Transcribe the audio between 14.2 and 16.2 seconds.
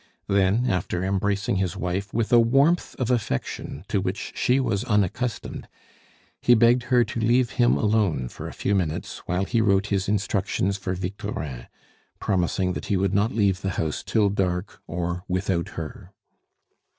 dark, or without her.